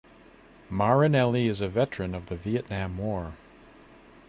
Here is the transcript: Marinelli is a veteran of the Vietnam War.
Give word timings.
Marinelli 0.67 1.45
is 1.45 1.61
a 1.61 1.69
veteran 1.69 2.15
of 2.15 2.25
the 2.25 2.35
Vietnam 2.35 2.97
War. 2.97 3.33